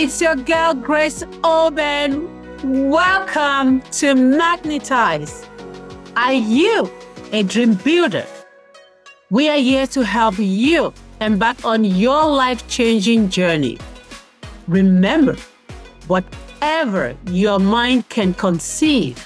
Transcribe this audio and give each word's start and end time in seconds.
it's 0.00 0.20
your 0.20 0.36
girl 0.36 0.74
Grace 0.74 1.24
Oben. 1.42 2.30
Welcome 2.88 3.80
to 3.98 4.14
Magnetize. 4.14 5.44
Are 6.14 6.32
you 6.32 6.88
a 7.32 7.42
dream 7.42 7.74
builder? 7.74 8.24
We 9.30 9.48
are 9.48 9.58
here 9.58 9.88
to 9.88 10.04
help 10.04 10.36
you 10.38 10.94
embark 11.20 11.64
on 11.64 11.84
your 11.84 12.24
life 12.30 12.68
changing 12.68 13.28
journey. 13.28 13.76
Remember, 14.68 15.36
whatever 16.06 17.16
your 17.26 17.58
mind 17.58 18.08
can 18.08 18.34
conceive, 18.34 19.18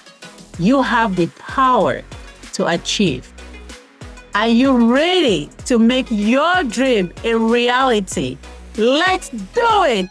you 0.58 0.80
have 0.80 1.16
the 1.16 1.26
power 1.38 2.02
to 2.54 2.66
achieve. 2.68 3.30
Are 4.34 4.48
you 4.48 4.90
ready 4.90 5.50
to 5.66 5.78
make 5.78 6.06
your 6.08 6.64
dream 6.64 7.12
a 7.24 7.34
reality? 7.34 8.38
Let's 8.78 9.28
do 9.28 9.84
it! 9.84 10.08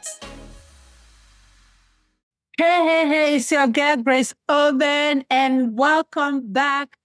Hey, 2.62 2.84
hey, 2.86 3.08
hey, 3.08 3.36
it's 3.38 3.52
your 3.52 3.66
girl 3.66 3.98
Grace 3.98 4.36
Oben, 4.48 5.26
and 5.32 5.76
welcome 5.76 6.54
back 6.54 6.96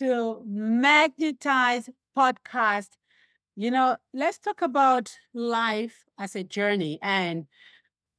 to 0.00 0.42
Magnetize 0.44 1.88
Podcast. 2.18 2.88
You 3.54 3.70
know, 3.70 3.96
let's 4.12 4.38
talk 4.38 4.60
about 4.60 5.16
life 5.32 6.04
as 6.18 6.34
a 6.34 6.42
journey 6.42 6.98
and 7.00 7.46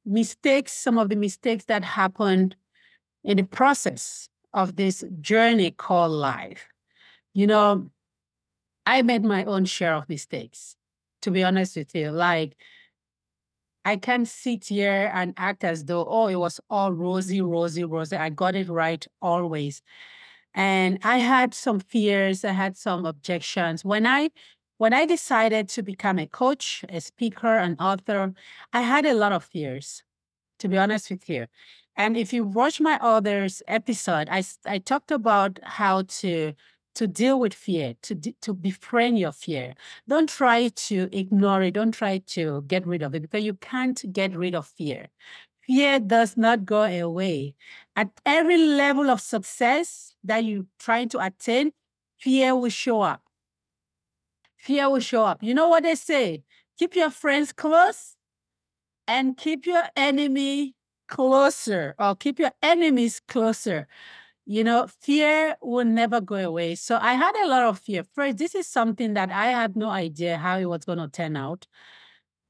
mistakes, 0.06 0.72
some 0.72 0.96
of 0.96 1.10
the 1.10 1.16
mistakes 1.16 1.66
that 1.66 1.84
happened 1.84 2.56
in 3.24 3.36
the 3.36 3.42
process 3.44 4.30
of 4.54 4.76
this 4.76 5.04
journey 5.20 5.72
called 5.72 6.12
life. 6.12 6.66
You 7.34 7.46
know, 7.46 7.90
I 8.86 9.02
made 9.02 9.22
my 9.22 9.44
own 9.44 9.66
share 9.66 9.96
of 9.96 10.08
mistakes, 10.08 10.76
to 11.20 11.30
be 11.30 11.44
honest 11.44 11.76
with 11.76 11.94
you. 11.94 12.10
Like, 12.10 12.56
I 13.84 13.96
can't 13.96 14.28
sit 14.28 14.66
here 14.66 15.10
and 15.14 15.34
act 15.36 15.64
as 15.64 15.84
though, 15.84 16.04
oh, 16.06 16.26
it 16.28 16.36
was 16.36 16.60
all 16.68 16.92
rosy, 16.92 17.40
rosy, 17.40 17.84
rosy. 17.84 18.16
I 18.16 18.30
got 18.30 18.54
it 18.54 18.68
right 18.68 19.04
always. 19.22 19.82
And 20.54 20.98
I 21.04 21.18
had 21.18 21.54
some 21.54 21.80
fears, 21.80 22.44
I 22.44 22.52
had 22.52 22.76
some 22.76 23.06
objections. 23.06 23.84
When 23.84 24.06
I 24.06 24.30
when 24.78 24.94
I 24.94 25.04
decided 25.04 25.68
to 25.70 25.82
become 25.82 26.18
a 26.18 26.26
coach, 26.26 26.84
a 26.88 27.00
speaker, 27.02 27.54
an 27.58 27.76
author, 27.78 28.32
I 28.72 28.80
had 28.80 29.04
a 29.04 29.12
lot 29.12 29.32
of 29.32 29.44
fears, 29.44 30.02
to 30.58 30.68
be 30.68 30.78
honest 30.78 31.10
with 31.10 31.28
you. 31.28 31.46
And 31.96 32.16
if 32.16 32.32
you 32.32 32.44
watch 32.44 32.80
my 32.80 32.98
others 33.02 33.62
episode, 33.68 34.28
I, 34.30 34.42
I 34.64 34.78
talked 34.78 35.10
about 35.10 35.58
how 35.62 36.02
to 36.20 36.54
to 36.94 37.06
deal 37.06 37.38
with 37.38 37.54
fear, 37.54 37.94
to, 38.02 38.14
to 38.14 38.54
befriend 38.54 39.18
your 39.18 39.32
fear. 39.32 39.74
Don't 40.08 40.28
try 40.28 40.68
to 40.68 41.08
ignore 41.12 41.62
it. 41.62 41.74
Don't 41.74 41.92
try 41.92 42.18
to 42.18 42.62
get 42.66 42.86
rid 42.86 43.02
of 43.02 43.14
it 43.14 43.22
because 43.22 43.44
you 43.44 43.54
can't 43.54 44.02
get 44.12 44.36
rid 44.36 44.54
of 44.54 44.66
fear. 44.66 45.08
Fear 45.66 46.00
does 46.00 46.36
not 46.36 46.64
go 46.64 46.82
away. 46.82 47.54
At 47.96 48.10
every 48.26 48.56
level 48.56 49.10
of 49.10 49.20
success 49.20 50.14
that 50.24 50.44
you're 50.44 50.66
trying 50.78 51.08
to 51.10 51.18
attain, 51.20 51.72
fear 52.18 52.56
will 52.56 52.70
show 52.70 53.02
up. 53.02 53.22
Fear 54.56 54.90
will 54.90 55.00
show 55.00 55.24
up. 55.24 55.42
You 55.42 55.54
know 55.54 55.68
what 55.68 55.84
they 55.84 55.94
say? 55.94 56.42
Keep 56.78 56.96
your 56.96 57.10
friends 57.10 57.52
close 57.52 58.16
and 59.06 59.36
keep 59.36 59.66
your 59.66 59.84
enemy 59.96 60.74
closer 61.08 61.94
or 61.98 62.14
keep 62.14 62.38
your 62.38 62.52
enemies 62.62 63.20
closer 63.28 63.86
you 64.50 64.64
know, 64.64 64.88
fear 65.00 65.56
will 65.62 65.84
never 65.84 66.20
go 66.20 66.34
away. 66.34 66.74
So 66.74 66.98
I 67.00 67.12
had 67.14 67.36
a 67.36 67.46
lot 67.46 67.62
of 67.62 67.78
fear. 67.78 68.02
First, 68.02 68.38
this 68.38 68.56
is 68.56 68.66
something 68.66 69.14
that 69.14 69.30
I 69.30 69.52
had 69.52 69.76
no 69.76 69.88
idea 69.90 70.38
how 70.38 70.58
it 70.58 70.64
was 70.64 70.84
going 70.84 70.98
to 70.98 71.06
turn 71.06 71.36
out. 71.36 71.68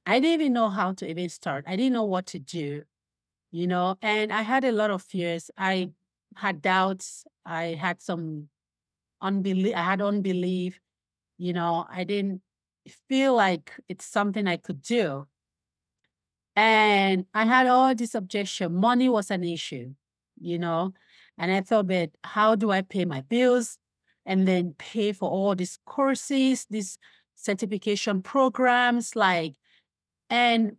I 0.07 0.19
didn't 0.19 0.41
even 0.41 0.55
know 0.55 0.71
how 0.71 0.95
to 0.95 1.07
even 1.07 1.29
start. 1.29 1.67
I 1.69 1.77
didn't 1.77 1.93
know 1.93 2.05
what 2.05 2.25
to 2.29 2.39
do, 2.39 2.85
you 3.53 3.67
know, 3.67 3.99
and 4.01 4.33
I 4.33 4.41
had 4.41 4.65
a 4.65 4.73
lot 4.73 4.91
of 4.91 5.03
fears. 5.03 5.51
I 5.59 5.91
had 6.37 6.63
doubts. 6.63 7.27
I 7.45 7.77
had 7.79 8.01
some 8.01 8.49
unbelief. 9.21 9.77
I 9.77 9.83
had 9.83 10.01
unbelief. 10.01 10.81
You 11.37 11.53
know, 11.53 11.85
I 11.91 12.05
didn't 12.05 12.41
feel 13.11 13.35
like 13.35 13.75
it's 13.91 14.07
something 14.07 14.47
I 14.47 14.57
could 14.57 14.81
do. 14.81 15.27
And 16.57 17.27
I 17.35 17.45
had 17.45 17.67
all 17.67 17.95
this 17.95 18.15
objection. 18.15 18.75
Money 18.75 19.11
was 19.11 19.31
an 19.31 19.45
issue, 19.45 19.93
you 20.41 20.59
know. 20.59 20.95
And 21.41 21.51
I 21.51 21.63
thought, 21.63 21.87
but 21.87 22.11
how 22.23 22.55
do 22.55 22.71
I 22.71 22.83
pay 22.83 23.07
my 23.07 23.23
bills 23.23 23.79
and 24.27 24.47
then 24.47 24.75
pay 24.77 25.13
for 25.13 25.31
all 25.31 25.55
these 25.55 25.79
courses, 25.87 26.67
these 26.69 26.99
certification 27.35 28.21
programs, 28.21 29.17
like, 29.17 29.55
and 30.29 30.77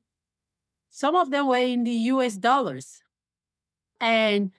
some 0.92 1.16
of 1.16 1.32
them 1.32 1.48
were 1.48 1.58
in 1.58 1.84
the 1.84 1.92
US 2.14 2.38
dollars. 2.38 3.02
And 4.00 4.52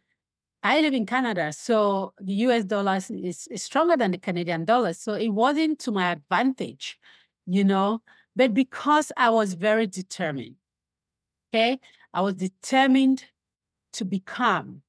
I 0.65 0.81
live 0.81 0.93
in 0.93 1.07
Canada, 1.07 1.53
so 1.53 2.15
the 2.21 2.35
US 2.47 2.65
dollar 2.65 2.97
is, 2.97 3.47
is 3.47 3.63
stronger 3.63 3.97
than 3.97 4.11
the 4.11 4.19
Canadian 4.19 4.65
dollar. 4.65 4.95
So 4.95 5.15
it 5.15 5.29
wasn't 5.29 5.79
to 5.81 5.93
my 5.93 6.11
advantage, 6.11 6.99
you 7.47 7.63
know, 7.63 8.03
but 8.35 8.55
because 8.55 9.13
I 9.17 9.31
was 9.31 9.55
very 9.55 9.87
determined, 9.87 10.57
okay, 11.55 11.79
I 12.13 12.23
was 12.23 12.35
determined 12.35 13.25
to 13.93 14.05
become 14.05 14.83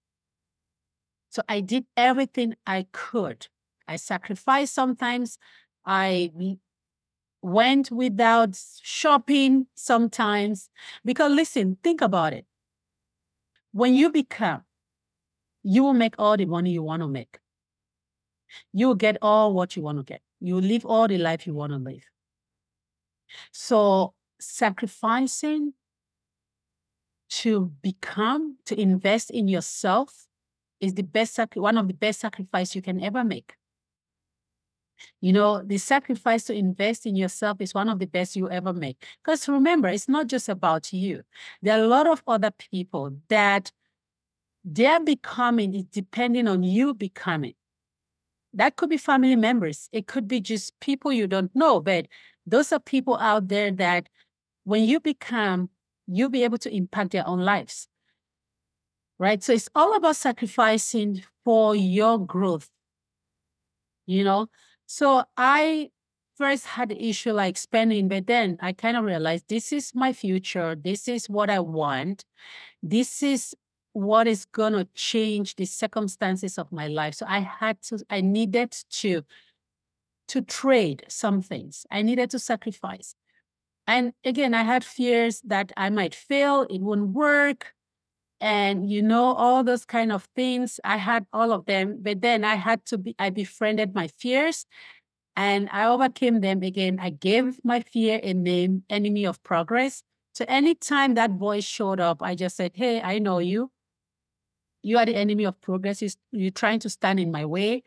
so 1.33 1.41
I 1.49 1.61
did 1.61 1.85
everything 1.97 2.53
I 2.67 2.85
could. 2.91 3.47
I 3.87 3.95
sacrificed 3.95 4.75
sometimes. 4.75 5.39
I 5.83 6.31
went 7.41 7.89
without 7.89 8.55
shopping 8.83 9.65
sometimes. 9.73 10.69
Because 11.03 11.31
listen, 11.31 11.79
think 11.83 12.01
about 12.01 12.33
it. 12.33 12.45
When 13.71 13.95
you 13.95 14.11
become, 14.11 14.61
you 15.63 15.81
will 15.81 15.95
make 15.95 16.13
all 16.19 16.37
the 16.37 16.45
money 16.45 16.69
you 16.69 16.83
want 16.83 17.01
to 17.01 17.07
make. 17.07 17.39
You 18.71 18.89
will 18.89 18.95
get 18.95 19.17
all 19.19 19.55
what 19.55 19.75
you 19.75 19.81
want 19.81 19.97
to 19.97 20.03
get. 20.03 20.21
You 20.39 20.53
will 20.55 20.61
live 20.61 20.85
all 20.85 21.07
the 21.07 21.17
life 21.17 21.47
you 21.47 21.55
want 21.55 21.71
to 21.71 21.79
live. 21.79 22.03
So 23.51 24.13
sacrificing 24.39 25.73
to 27.29 27.71
become, 27.81 28.57
to 28.65 28.79
invest 28.79 29.31
in 29.31 29.47
yourself, 29.47 30.27
is 30.83 30.93
the 30.95 31.03
best 31.03 31.39
one 31.55 31.77
of 31.77 31.87
the 31.87 31.93
best 31.93 32.19
sacrifice 32.19 32.75
you 32.75 32.81
can 32.81 33.01
ever 33.01 33.23
make. 33.23 33.55
You 35.21 35.31
know, 35.31 35.63
the 35.63 35.77
sacrifice 35.77 36.43
to 36.45 36.53
invest 36.53 37.05
in 37.05 37.15
yourself 37.15 37.61
is 37.61 37.73
one 37.73 37.87
of 37.87 37.99
the 37.99 38.05
best 38.05 38.35
you 38.35 38.49
ever 38.49 38.73
make. 38.73 39.03
Because 39.23 39.47
remember, 39.47 39.87
it's 39.87 40.09
not 40.09 40.27
just 40.27 40.49
about 40.49 40.91
you. 40.91 41.23
There 41.61 41.79
are 41.79 41.83
a 41.83 41.87
lot 41.87 42.05
of 42.05 42.21
other 42.27 42.51
people 42.51 43.15
that 43.29 43.71
their 44.65 44.99
becoming 44.99 45.73
is 45.73 45.85
depending 45.85 46.49
on 46.49 46.63
you 46.63 46.93
becoming. 46.93 47.53
That 48.53 48.75
could 48.75 48.89
be 48.89 48.97
family 48.97 49.37
members. 49.37 49.89
It 49.93 50.07
could 50.07 50.27
be 50.27 50.41
just 50.41 50.77
people 50.81 51.13
you 51.13 51.27
don't 51.27 51.55
know, 51.55 51.79
but 51.79 52.07
those 52.45 52.73
are 52.73 52.79
people 52.79 53.17
out 53.17 53.47
there 53.47 53.71
that 53.71 54.09
when 54.65 54.83
you 54.83 54.99
become, 54.99 55.69
you'll 56.07 56.29
be 56.29 56.43
able 56.43 56.57
to 56.59 56.75
impact 56.75 57.11
their 57.11 57.27
own 57.27 57.39
lives 57.39 57.87
right? 59.23 59.41
So 59.41 59.53
it's 59.53 59.69
all 59.73 59.95
about 59.95 60.17
sacrificing 60.17 61.23
for 61.45 61.75
your 61.75 62.19
growth, 62.19 62.69
you 64.05 64.21
know? 64.21 64.47
So 64.85 65.23
I 65.37 65.91
first 66.35 66.65
had 66.65 66.89
the 66.89 67.01
issue 67.01 67.31
like 67.31 67.55
spending, 67.55 68.09
but 68.09 68.27
then 68.27 68.57
I 68.59 68.73
kind 68.73 68.97
of 68.97 69.05
realized 69.05 69.45
this 69.47 69.71
is 69.71 69.95
my 69.95 70.11
future. 70.11 70.75
This 70.75 71.07
is 71.07 71.29
what 71.29 71.49
I 71.49 71.59
want. 71.59 72.25
This 72.81 73.23
is 73.23 73.55
what 73.93 74.27
is 74.27 74.43
going 74.43 74.73
to 74.73 74.89
change 74.93 75.55
the 75.55 75.65
circumstances 75.65 76.57
of 76.57 76.69
my 76.73 76.87
life. 76.87 77.13
So 77.15 77.25
I 77.29 77.39
had 77.39 77.81
to, 77.83 78.03
I 78.09 78.19
needed 78.19 78.75
to, 79.03 79.21
to 80.27 80.41
trade 80.41 81.05
some 81.07 81.41
things. 81.41 81.85
I 81.89 82.01
needed 82.01 82.29
to 82.31 82.39
sacrifice. 82.39 83.15
And 83.87 84.11
again, 84.25 84.53
I 84.53 84.63
had 84.63 84.83
fears 84.83 85.39
that 85.45 85.71
I 85.77 85.89
might 85.91 86.13
fail, 86.13 86.63
it 86.69 86.81
wouldn't 86.81 87.09
work, 87.09 87.73
and 88.43 88.91
you 88.91 89.01
know 89.01 89.33
all 89.35 89.63
those 89.63 89.85
kind 89.85 90.11
of 90.11 90.27
things 90.35 90.77
i 90.83 90.97
had 90.97 91.25
all 91.31 91.53
of 91.53 91.65
them 91.65 91.97
but 92.01 92.21
then 92.21 92.43
i 92.43 92.55
had 92.55 92.85
to 92.85 92.97
be 92.97 93.15
i 93.17 93.29
befriended 93.29 93.95
my 93.95 94.07
fears 94.19 94.65
and 95.35 95.69
i 95.71 95.85
overcame 95.85 96.41
them 96.41 96.61
again. 96.61 96.99
I 97.01 97.09
gave 97.09 97.59
my 97.63 97.79
fear 97.79 98.19
a 98.21 98.33
name 98.33 98.83
enemy 98.89 99.25
of 99.25 99.41
progress. 99.41 100.03
So 100.33 100.45
anytime 100.47 101.15
that 101.15 101.31
voice 101.31 101.63
showed 101.63 102.01
up 102.01 102.21
i 102.21 102.35
just 102.35 102.57
said 102.57 102.73
hey 102.75 103.01
i 103.01 103.17
know 103.17 103.39
you. 103.39 103.71
You 104.85 104.97
are 104.97 105.05
the 105.05 105.15
enemy 105.15 105.45
of 105.45 105.61
progress. 105.61 106.03
You're 106.33 106.51
trying 106.51 106.79
to 106.79 106.89
stand 106.89 107.21
in 107.21 107.31
my 107.31 107.45
way 107.45 107.83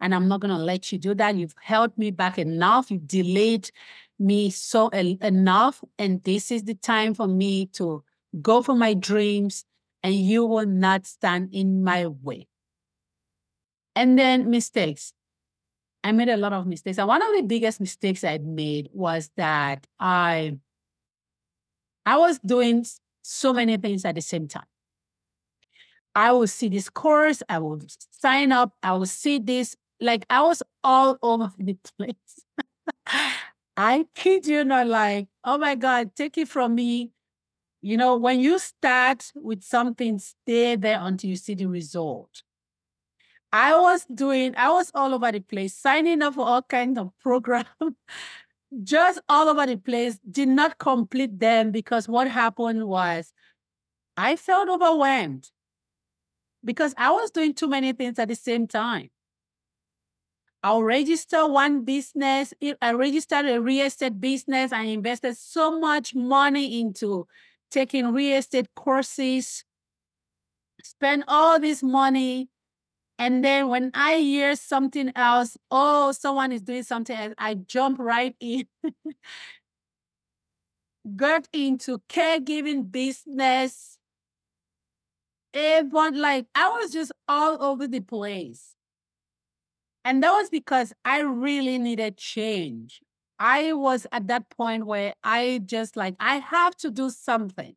and 0.00 0.14
i'm 0.14 0.26
not 0.26 0.40
going 0.40 0.56
to 0.56 0.62
let 0.62 0.90
you 0.90 0.98
do 0.98 1.14
that. 1.16 1.36
You've 1.36 1.54
held 1.60 1.96
me 1.98 2.10
back 2.10 2.38
enough. 2.38 2.90
You've 2.90 3.06
delayed 3.06 3.70
me 4.18 4.48
so 4.48 4.88
enough 4.88 5.84
and 5.98 6.24
this 6.24 6.50
is 6.50 6.64
the 6.64 6.74
time 6.74 7.12
for 7.12 7.28
me 7.28 7.66
to 7.66 8.02
go 8.40 8.62
for 8.62 8.74
my 8.74 8.94
dreams 8.94 9.64
and 10.02 10.14
you 10.14 10.44
will 10.44 10.66
not 10.66 11.06
stand 11.06 11.50
in 11.52 11.82
my 11.82 12.06
way. 12.06 12.46
And 13.94 14.18
then 14.18 14.50
mistakes. 14.50 15.12
I 16.04 16.12
made 16.12 16.28
a 16.28 16.36
lot 16.36 16.52
of 16.52 16.66
mistakes. 16.66 16.98
And 16.98 17.08
one 17.08 17.22
of 17.22 17.34
the 17.34 17.42
biggest 17.42 17.80
mistakes 17.80 18.22
I 18.22 18.38
made 18.38 18.88
was 18.92 19.30
that 19.36 19.86
I 19.98 20.58
I 22.06 22.16
was 22.16 22.38
doing 22.38 22.86
so 23.22 23.52
many 23.52 23.76
things 23.76 24.04
at 24.04 24.14
the 24.14 24.22
same 24.22 24.48
time. 24.48 24.64
I 26.14 26.32
will 26.32 26.46
see 26.46 26.68
this 26.68 26.88
course, 26.88 27.42
I 27.48 27.58
will 27.58 27.80
sign 28.10 28.50
up, 28.50 28.72
I 28.82 28.92
will 28.92 29.06
see 29.06 29.38
this. 29.38 29.76
Like 30.00 30.24
I 30.30 30.42
was 30.42 30.62
all 30.82 31.18
over 31.22 31.52
the 31.58 31.76
place. 31.98 32.14
I 33.76 34.06
kid 34.14 34.46
you 34.46 34.64
not, 34.64 34.88
like, 34.88 35.28
oh 35.44 35.58
my 35.58 35.74
God, 35.74 36.14
take 36.16 36.36
it 36.38 36.48
from 36.48 36.74
me. 36.74 37.12
You 37.80 37.96
know, 37.96 38.16
when 38.16 38.40
you 38.40 38.58
start 38.58 39.30
with 39.34 39.62
something, 39.62 40.18
stay 40.18 40.76
there 40.76 40.98
until 41.00 41.30
you 41.30 41.36
see 41.36 41.54
the 41.54 41.66
result. 41.66 42.42
I 43.52 43.78
was 43.78 44.04
doing, 44.12 44.54
I 44.56 44.70
was 44.70 44.90
all 44.94 45.14
over 45.14 45.32
the 45.32 45.40
place, 45.40 45.74
signing 45.74 46.22
up 46.22 46.34
for 46.34 46.46
all 46.46 46.62
kinds 46.62 46.98
of 46.98 47.12
programs, 47.20 47.66
just 48.82 49.20
all 49.28 49.48
over 49.48 49.66
the 49.66 49.76
place, 49.76 50.18
did 50.30 50.48
not 50.48 50.78
complete 50.78 51.38
them 51.38 51.70
because 51.70 52.08
what 52.08 52.28
happened 52.28 52.86
was 52.86 53.32
I 54.16 54.36
felt 54.36 54.68
overwhelmed 54.68 55.50
because 56.64 56.94
I 56.98 57.10
was 57.10 57.30
doing 57.30 57.54
too 57.54 57.68
many 57.68 57.92
things 57.92 58.18
at 58.18 58.28
the 58.28 58.34
same 58.34 58.66
time. 58.66 59.10
I'll 60.62 60.82
register 60.82 61.46
one 61.46 61.84
business. 61.84 62.52
I 62.82 62.92
registered 62.92 63.46
a 63.46 63.60
real 63.60 63.86
estate 63.86 64.20
business. 64.20 64.72
I 64.72 64.82
invested 64.82 65.36
so 65.36 65.78
much 65.78 66.14
money 66.14 66.80
into 66.80 67.28
taking 67.70 68.12
real 68.12 68.38
estate 68.38 68.68
courses, 68.74 69.64
spend 70.82 71.24
all 71.28 71.60
this 71.60 71.82
money. 71.82 72.48
And 73.18 73.44
then 73.44 73.68
when 73.68 73.90
I 73.94 74.16
hear 74.18 74.56
something 74.56 75.12
else, 75.16 75.56
oh, 75.70 76.12
someone 76.12 76.52
is 76.52 76.62
doing 76.62 76.84
something 76.84 77.16
else, 77.16 77.34
I 77.38 77.54
jump 77.54 77.98
right 78.00 78.36
in. 78.40 78.66
Got 81.16 81.48
into 81.52 81.98
caregiving 82.08 82.90
business. 82.90 83.98
Eh, 85.52 85.78
Everyone, 85.78 86.18
like, 86.20 86.46
I 86.54 86.68
was 86.70 86.92
just 86.92 87.12
all 87.28 87.62
over 87.62 87.86
the 87.86 88.00
place. 88.00 88.76
And 90.04 90.22
that 90.22 90.32
was 90.32 90.50
because 90.50 90.92
I 91.04 91.20
really 91.20 91.78
needed 91.78 92.16
change. 92.16 93.00
I 93.38 93.72
was 93.72 94.06
at 94.12 94.26
that 94.28 94.50
point 94.50 94.86
where 94.86 95.14
I 95.22 95.60
just 95.64 95.96
like, 95.96 96.16
I 96.20 96.36
have 96.38 96.76
to 96.78 96.90
do 96.90 97.10
something. 97.10 97.76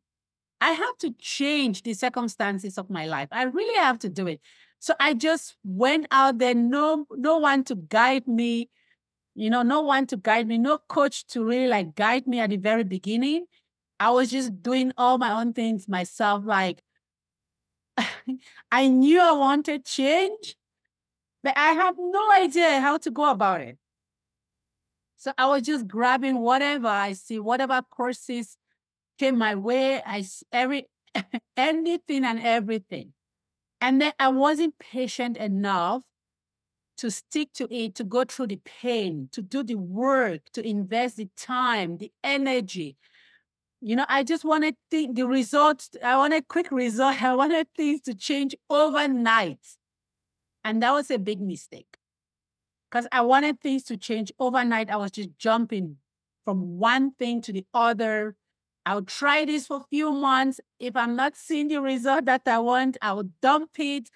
I 0.60 0.72
have 0.72 0.98
to 0.98 1.12
change 1.18 1.82
the 1.82 1.94
circumstances 1.94 2.78
of 2.78 2.90
my 2.90 3.06
life. 3.06 3.28
I 3.32 3.44
really 3.44 3.76
have 3.76 3.98
to 4.00 4.08
do 4.08 4.26
it. 4.28 4.40
So 4.80 4.94
I 5.00 5.14
just 5.14 5.56
went 5.64 6.06
out 6.10 6.38
there, 6.38 6.54
no, 6.54 7.06
no 7.12 7.38
one 7.38 7.64
to 7.64 7.76
guide 7.76 8.28
me, 8.28 8.70
you 9.34 9.50
know, 9.50 9.62
no 9.62 9.82
one 9.82 10.06
to 10.08 10.16
guide 10.16 10.46
me, 10.48 10.58
no 10.58 10.78
coach 10.78 11.26
to 11.28 11.44
really 11.44 11.68
like 11.68 11.94
guide 11.94 12.26
me 12.26 12.40
at 12.40 12.50
the 12.50 12.56
very 12.58 12.84
beginning. 12.84 13.46
I 14.00 14.10
was 14.10 14.30
just 14.30 14.62
doing 14.62 14.92
all 14.98 15.18
my 15.18 15.32
own 15.32 15.52
things 15.52 15.88
myself. 15.88 16.44
Like 16.46 16.82
I 18.72 18.88
knew 18.88 19.20
I 19.20 19.32
wanted 19.32 19.84
change, 19.84 20.56
but 21.42 21.54
I 21.56 21.72
have 21.72 21.96
no 21.98 22.32
idea 22.32 22.80
how 22.80 22.98
to 22.98 23.10
go 23.10 23.30
about 23.30 23.60
it. 23.62 23.78
So 25.22 25.32
I 25.38 25.46
was 25.46 25.62
just 25.62 25.86
grabbing 25.86 26.40
whatever 26.40 26.88
I 26.88 27.12
see, 27.12 27.38
whatever 27.38 27.80
courses 27.88 28.56
came 29.20 29.38
my 29.38 29.54
way. 29.54 30.02
I 30.04 30.26
every 30.50 30.88
anything 31.56 32.24
and 32.24 32.40
everything. 32.40 33.12
And 33.80 34.00
then 34.00 34.14
I 34.18 34.30
wasn't 34.30 34.80
patient 34.80 35.36
enough 35.36 36.02
to 36.96 37.08
stick 37.08 37.52
to 37.52 37.72
it, 37.72 37.94
to 37.94 38.04
go 38.04 38.24
through 38.24 38.48
the 38.48 38.60
pain, 38.64 39.28
to 39.30 39.42
do 39.42 39.62
the 39.62 39.76
work, 39.76 40.40
to 40.54 40.66
invest 40.66 41.18
the 41.18 41.28
time, 41.36 41.98
the 41.98 42.10
energy. 42.24 42.96
You 43.80 43.94
know, 43.94 44.06
I 44.08 44.24
just 44.24 44.44
wanted 44.44 44.74
the, 44.90 45.08
the 45.12 45.22
results. 45.22 45.90
I 46.02 46.16
wanted 46.16 46.48
quick 46.48 46.72
results. 46.72 47.18
I 47.22 47.36
wanted 47.36 47.68
things 47.76 48.00
to 48.06 48.14
change 48.14 48.56
overnight. 48.68 49.60
And 50.64 50.82
that 50.82 50.90
was 50.90 51.12
a 51.12 51.18
big 51.20 51.40
mistake 51.40 51.96
because 52.92 53.08
I 53.10 53.22
wanted 53.22 53.58
things 53.60 53.84
to 53.84 53.96
change 53.96 54.32
overnight. 54.38 54.90
I 54.90 54.96
was 54.96 55.10
just 55.10 55.30
jumping 55.38 55.96
from 56.44 56.78
one 56.78 57.12
thing 57.12 57.40
to 57.42 57.52
the 57.52 57.64
other. 57.72 58.36
I'll 58.84 59.02
try 59.02 59.46
this 59.46 59.66
for 59.66 59.78
a 59.78 59.84
few 59.88 60.12
months. 60.12 60.60
If 60.78 60.94
I'm 60.94 61.16
not 61.16 61.34
seeing 61.34 61.68
the 61.68 61.80
result 61.80 62.26
that 62.26 62.42
I 62.46 62.58
want, 62.58 62.98
I 63.00 63.14
will 63.14 63.30
dump 63.40 63.70
it 63.78 64.10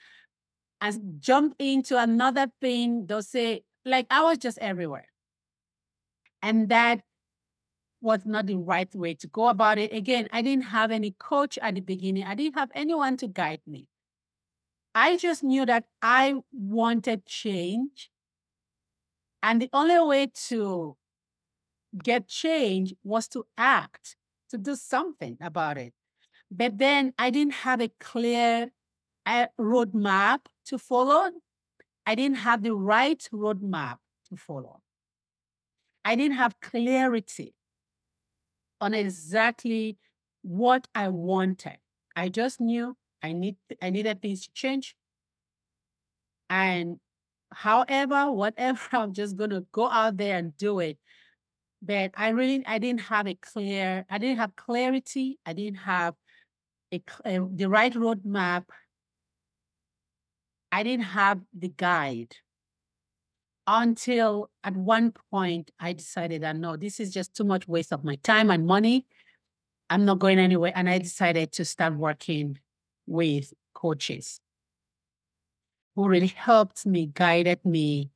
and 0.83 1.17
jump 1.21 1.55
into 1.59 1.97
another 1.97 2.49
thing. 2.61 3.07
They'll 3.07 3.23
say, 3.23 3.65
like, 3.87 4.07
I 4.11 4.23
was 4.23 4.39
just 4.39 4.59
everywhere. 4.59 5.07
And 6.43 6.69
that 6.69 7.01
was 8.03 8.27
not 8.27 8.47
the 8.47 8.57
right 8.57 8.95
way 8.95 9.15
to 9.15 9.27
go 9.27 9.49
about 9.49 9.79
it. 9.79 9.91
Again, 9.95 10.29
I 10.33 10.43
didn't 10.43 10.65
have 10.65 10.91
any 10.91 11.13
coach 11.13 11.59
at 11.63 11.77
the 11.77 11.81
beginning, 11.81 12.25
I 12.25 12.35
didn't 12.35 12.59
have 12.59 12.71
anyone 12.75 13.17
to 13.19 13.27
guide 13.27 13.63
me. 13.67 13.89
I 14.95 15.17
just 15.17 15.43
knew 15.43 15.65
that 15.65 15.85
I 16.03 16.35
wanted 16.53 17.25
change. 17.25 18.11
And 19.47 19.63
the 19.63 19.71
only 19.73 20.01
way 20.01 20.27
to 20.49 20.97
get 22.03 22.27
change 22.27 22.95
was 23.05 23.29
to 23.29 23.47
act, 23.57 24.17
to 24.51 24.59
do 24.59 24.75
something 24.75 25.39
about 25.41 25.79
it. 25.79 25.93
But 26.51 26.79
then 26.79 27.15
I 27.17 27.31
didn't 27.31 27.55
have 27.65 27.81
a 27.81 27.93
clear 28.01 28.73
uh, 29.25 29.47
roadmap 29.57 30.41
to 30.67 30.79
follow. 30.79 31.31
I 32.05 32.17
didn't 32.17 32.39
have 32.39 32.65
the 32.65 32.75
right 32.75 33.23
roadmap 33.33 33.99
to 34.31 34.37
follow. 34.37 34.81
I 36.05 36.17
didn't 36.17 36.39
have 36.39 36.61
clarity 36.61 37.55
on 38.81 38.95
exactly 38.95 39.97
what 40.43 40.89
I 40.93 41.07
wanted. 41.09 41.79
I 42.17 42.31
just 42.31 42.61
knew 42.61 42.97
I 43.23 43.33
need 43.33 43.59
I 43.81 43.91
needed 43.91 44.21
things 44.21 44.43
to 44.47 44.51
change. 44.55 44.97
And 46.51 46.99
however, 47.53 48.31
whatever, 48.33 48.81
I'm 48.93 49.13
just 49.13 49.37
gonna 49.37 49.63
go 49.73 49.89
out 49.89 50.17
there 50.17 50.37
and 50.37 50.57
do 50.57 50.81
it. 50.81 50.99
But 51.83 52.13
I 52.17 52.31
really 52.31 52.65
I 52.67 52.79
didn't 52.79 53.03
have 53.03 53.27
a 53.27 53.35
clear, 53.35 54.05
I 54.11 54.19
didn't 54.19 54.39
have 54.39 54.57
clarity, 54.57 55.39
I 55.45 55.53
didn't 55.53 55.79
have 55.79 56.15
a, 56.93 57.03
a 57.25 57.47
the 57.53 57.69
right 57.69 57.93
roadmap. 57.93 58.65
I 60.73 60.83
didn't 60.83 61.05
have 61.07 61.41
the 61.57 61.69
guide 61.69 62.35
until 63.67 64.51
at 64.63 64.77
one 64.77 65.13
point 65.31 65.71
I 65.81 65.93
decided 65.93 66.43
that 66.43 66.57
no, 66.57 66.77
this 66.77 67.01
is 67.01 67.13
just 67.13 67.35
too 67.35 67.45
much 67.45 67.67
waste 67.67 67.93
of 67.93 68.05
my 68.05 68.17
time 68.17 68.51
and 68.51 68.67
money. 68.67 69.07
I'm 69.89 70.05
not 70.05 70.19
going 70.19 70.39
anywhere. 70.39 70.73
And 70.75 70.89
I 70.89 70.99
decided 70.99 71.53
to 71.53 71.65
start 71.65 71.97
working 71.97 72.59
with 73.07 73.53
coaches 73.75 74.41
who 75.97 76.09
really 76.09 76.29
helped 76.29 76.87
me, 76.87 77.07
guided 77.07 77.65
me, 77.65 78.11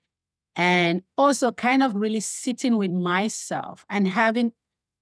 and 0.55 1.03
also 1.17 1.51
kind 1.53 1.83
of 1.83 1.95
really 1.97 2.21
sitting 2.21 2.77
with 2.77 2.91
myself 2.93 3.87
and 3.89 4.07
having 4.07 4.53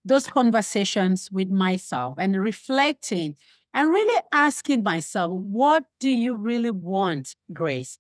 those 0.04 0.26
conversations 0.26 1.30
with 1.30 1.50
myself 1.50 2.16
and 2.18 2.40
reflecting 2.40 3.36
and 3.74 3.90
really 3.90 4.22
asking 4.32 4.82
myself, 4.82 5.32
what 5.32 5.84
do 6.00 6.08
you 6.08 6.34
really 6.34 6.70
want, 6.70 7.34
Grace? 7.52 7.98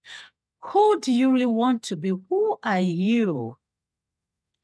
Who 0.62 1.00
do 1.00 1.12
you 1.12 1.32
really 1.32 1.46
want 1.46 1.82
to 1.84 1.96
be? 1.96 2.12
Who 2.30 2.58
are 2.62 2.80
you? 2.80 3.56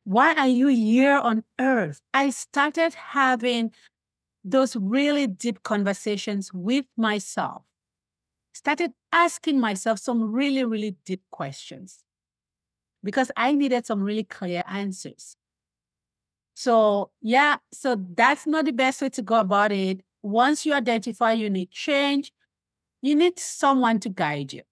Why 0.05 0.35
are 0.35 0.49
you 0.49 0.69
here 0.69 1.17
on 1.17 1.45
earth? 1.61 2.01
I 2.13 2.31
started 2.31 2.95
having 2.95 3.73
those 4.45 4.77
really 4.77 5.27
deep 5.27 5.63
conversations 5.63 6.53
with 6.53 6.85
myself, 6.97 7.63
started 8.55 8.93
asking 9.13 9.61
myself 9.61 9.99
some 9.99 10.33
really, 10.33 10.65
really 10.65 10.97
deep 11.05 11.23
questions 11.31 12.03
because 13.03 13.31
I 13.37 13.53
needed 13.53 13.85
some 13.85 14.03
really 14.03 14.25
clear 14.25 14.63
answers. 14.69 15.37
So, 16.55 17.11
yeah, 17.21 17.57
so 17.73 17.97
that's 18.15 18.47
not 18.47 18.65
the 18.65 18.73
best 18.73 19.03
way 19.03 19.09
to 19.11 19.23
go 19.23 19.41
about 19.41 19.73
it. 19.73 20.01
Once 20.23 20.65
you 20.65 20.73
identify 20.73 21.33
you 21.33 21.51
need 21.51 21.71
change, 21.71 22.33
you 23.03 23.15
need 23.15 23.39
someone 23.39 23.99
to 24.01 24.09
guide 24.09 24.53
you. 24.53 24.63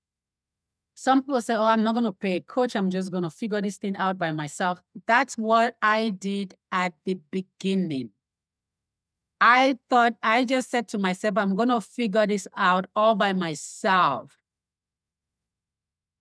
Some 0.94 1.22
people 1.22 1.42
say, 1.42 1.54
Oh, 1.54 1.64
I'm 1.64 1.82
not 1.82 1.94
going 1.94 2.04
to 2.04 2.12
pay 2.12 2.36
a 2.36 2.40
coach. 2.40 2.76
I'm 2.76 2.88
just 2.88 3.10
going 3.10 3.24
to 3.24 3.30
figure 3.30 3.60
this 3.60 3.76
thing 3.76 3.96
out 3.96 4.18
by 4.18 4.30
myself. 4.30 4.80
That's 5.06 5.36
what 5.36 5.74
I 5.82 6.10
did 6.10 6.54
at 6.70 6.94
the 7.04 7.18
beginning. 7.32 8.10
I 9.44 9.76
thought, 9.90 10.14
I 10.22 10.44
just 10.44 10.70
said 10.70 10.86
to 10.90 10.98
myself, 10.98 11.36
I'm 11.36 11.56
going 11.56 11.70
to 11.70 11.80
figure 11.80 12.28
this 12.28 12.46
out 12.56 12.86
all 12.94 13.16
by 13.16 13.32
myself. 13.32 14.38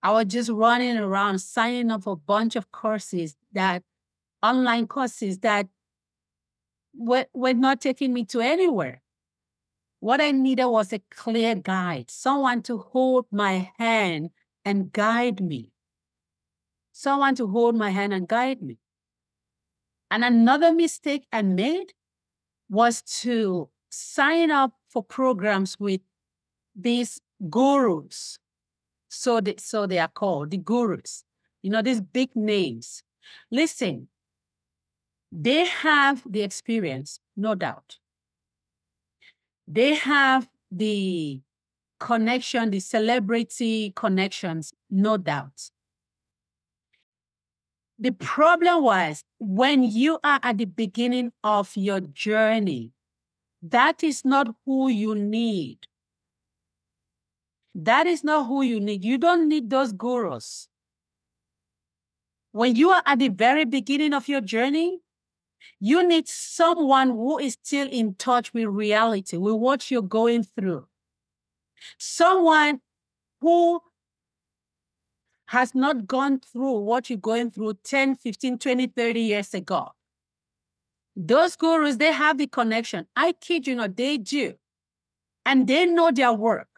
I 0.02 0.12
was 0.12 0.26
just 0.26 0.50
running 0.50 0.98
around 0.98 1.38
signing 1.38 1.92
up 1.92 2.08
a 2.08 2.16
bunch 2.16 2.56
of 2.56 2.72
courses 2.72 3.36
that 3.52 3.84
online 4.42 4.88
courses 4.88 5.38
that 5.40 5.68
were, 6.96 7.28
were 7.32 7.54
not 7.54 7.80
taking 7.80 8.12
me 8.12 8.26
to 8.26 8.42
anywhere. 8.42 9.04
What 10.00 10.20
I 10.20 10.32
needed 10.32 10.66
was 10.66 10.92
a 10.92 11.00
clear 11.12 11.54
guide, 11.54 12.10
someone 12.10 12.64
to 12.64 12.80
hold 12.80 13.28
my 13.32 13.72
hand 13.78 14.32
and 14.66 14.92
guide 14.92 15.42
me. 15.42 15.72
Someone 16.92 17.36
to 17.36 17.46
hold 17.46 17.76
my 17.76 17.92
hand 17.92 18.14
and 18.14 18.28
guide 18.28 18.64
me. 18.64 18.80
And 20.10 20.26
another 20.26 20.74
mistake 20.74 21.28
I 21.32 21.44
made 21.44 21.94
was 22.72 23.02
to 23.02 23.70
sign 23.92 24.50
up 24.50 24.72
for 24.90 25.04
programs 25.04 25.78
with 25.80 26.02
these 26.74 27.20
gurus. 27.50 28.40
So 29.10 29.42
they, 29.42 29.56
so 29.60 29.86
they 29.86 30.00
are 30.00 30.08
called 30.08 30.52
the 30.52 30.58
gurus. 30.58 31.26
You 31.62 31.70
know, 31.70 31.82
these 31.82 32.02
big 32.02 32.34
names. 32.34 33.04
Listen, 33.52 34.08
they 35.32 35.66
have 35.66 36.24
the 36.26 36.42
experience, 36.42 37.20
no 37.36 37.56
doubt. 37.56 38.00
They 39.68 39.96
have 39.96 40.48
the 40.72 41.42
connection, 42.00 42.72
the 42.72 42.80
celebrity 42.80 43.92
connections, 43.96 44.74
no 44.90 45.18
doubt. 45.18 45.72
The 48.02 48.12
problem 48.14 48.84
was 48.84 49.24
when 49.38 49.84
you 49.84 50.18
are 50.24 50.40
at 50.42 50.58
the 50.58 50.66
beginning 50.66 51.34
of 51.44 51.72
your 51.76 52.00
journey, 52.00 52.94
that 53.62 54.04
is 54.04 54.26
not 54.26 54.48
who 54.66 54.90
you 54.90 55.14
need. 55.14 55.78
That 57.76 58.08
is 58.08 58.24
not 58.24 58.48
who 58.48 58.64
you 58.64 58.80
need. 58.80 59.06
You 59.06 59.20
don't 59.20 59.48
need 59.48 59.70
those 59.70 59.94
gurus. 59.94 60.68
When 62.54 62.76
you 62.76 62.90
are 62.90 63.04
at 63.06 63.20
the 63.20 63.30
very 63.30 63.66
beginning 63.66 64.16
of 64.16 64.28
your 64.28 64.42
journey, 64.42 65.02
you 65.80 66.06
need 66.06 66.28
someone 66.28 67.10
who 67.10 67.38
is 67.38 67.54
still 67.54 67.88
in 67.88 68.16
touch 68.16 68.52
with 68.52 68.66
reality, 68.66 69.38
with 69.38 69.54
what 69.54 69.92
you're 69.92 70.02
going 70.02 70.42
through. 70.42 70.88
Someone 72.00 72.82
who 73.42 73.80
has 75.52 75.76
not 75.76 76.08
gone 76.08 76.40
through 76.40 76.80
what 76.80 77.10
you're 77.10 77.20
going 77.20 77.52
through 77.52 77.74
10, 77.84 78.16
15, 78.16 78.58
20, 78.58 78.88
30 78.88 79.20
years 79.20 79.54
ago. 79.54 79.90
Those 81.14 81.58
gurus, 81.58 81.98
they 81.98 82.14
have 82.14 82.38
the 82.38 82.48
connection. 82.48 83.06
I 83.18 83.34
kid 83.34 83.68
you 83.68 83.76
not, 83.76 83.98
they 83.98 84.18
do. 84.18 84.54
And 85.46 85.68
they 85.68 85.86
know 85.86 86.10
their 86.10 86.32
work. 86.32 86.70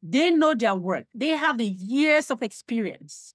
They 0.00 0.30
know 0.30 0.54
their 0.54 0.76
work. 0.76 1.06
They 1.12 1.30
have 1.30 1.58
the 1.58 1.66
years 1.66 2.30
of 2.30 2.40
experience. 2.40 3.34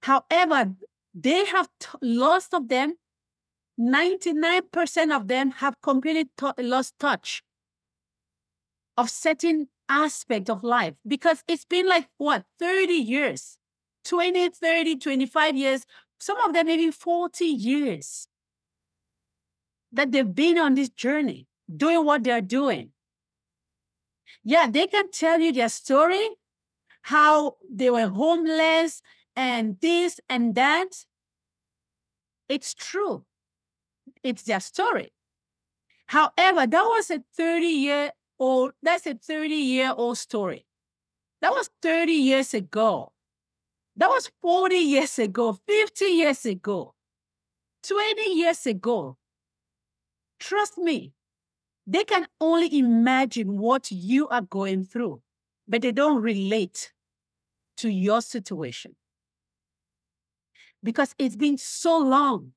However, 0.00 0.72
they 1.14 1.44
have 1.44 1.68
t- 1.78 1.88
lost 2.00 2.54
of 2.54 2.68
them 2.68 2.94
99% 3.78 5.14
of 5.14 5.28
them 5.28 5.50
have 5.50 5.74
completely 5.82 6.30
t- 6.38 6.62
lost 6.62 6.98
touch 6.98 7.42
of 8.96 9.10
certain 9.10 9.68
aspect 9.92 10.48
of 10.48 10.64
life 10.64 10.94
because 11.06 11.44
it's 11.46 11.64
been 11.64 11.88
like 11.88 12.08
what 12.18 12.44
30 12.58 12.92
years? 12.94 13.58
20 14.04 14.48
30 14.48 14.96
25 14.96 15.56
years 15.56 15.86
some 16.18 16.36
of 16.40 16.52
them 16.52 16.66
maybe 16.66 16.90
40 16.90 17.44
years 17.44 18.26
that 19.92 20.10
they've 20.10 20.34
been 20.34 20.58
on 20.58 20.74
this 20.74 20.88
journey 20.88 21.46
doing 21.74 22.04
what 22.04 22.24
they're 22.24 22.40
doing. 22.40 22.90
Yeah 24.42 24.66
they 24.68 24.86
can 24.86 25.10
tell 25.10 25.38
you 25.40 25.52
their 25.52 25.68
story 25.68 26.30
how 27.02 27.56
they 27.70 27.90
were 27.90 28.08
homeless 28.08 29.02
and 29.36 29.76
this 29.80 30.20
and 30.28 30.54
that. 30.54 31.04
It's 32.48 32.74
true. 32.74 33.24
It's 34.22 34.42
their 34.42 34.60
story. 34.60 35.12
However, 36.06 36.66
that 36.66 36.84
was 36.84 37.10
a 37.10 37.22
30 37.36 37.66
year 37.66 38.10
old, 38.42 38.72
that's 38.82 39.06
a 39.06 39.14
30 39.14 39.54
year 39.54 39.94
old 39.96 40.18
story. 40.18 40.66
That 41.40 41.52
was 41.52 41.70
30 41.80 42.12
years 42.12 42.54
ago. 42.54 43.12
That 43.96 44.08
was 44.08 44.30
40 44.40 44.76
years 44.76 45.18
ago, 45.18 45.52
50 45.66 46.04
years 46.06 46.44
ago, 46.46 46.94
20 47.82 48.34
years 48.34 48.66
ago. 48.66 49.16
Trust 50.40 50.78
me, 50.78 51.12
they 51.86 52.04
can 52.04 52.26
only 52.40 52.78
imagine 52.78 53.58
what 53.58 53.90
you 53.90 54.28
are 54.28 54.42
going 54.42 54.84
through, 54.84 55.22
but 55.68 55.82
they 55.82 55.92
don't 55.92 56.22
relate 56.22 56.92
to 57.76 57.88
your 57.88 58.20
situation. 58.20 58.96
Because 60.82 61.14
it's 61.18 61.36
been 61.36 61.58
so 61.58 61.98
long 61.98 62.52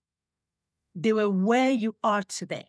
they 0.96 1.14
were 1.14 1.30
where 1.30 1.72
you 1.72 1.96
are 2.04 2.24
today. 2.24 2.68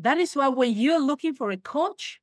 That 0.00 0.18
is 0.18 0.34
why 0.34 0.48
when 0.48 0.72
you're 0.72 1.00
looking 1.00 1.34
for 1.34 1.50
a 1.50 1.56
coach, 1.56 2.20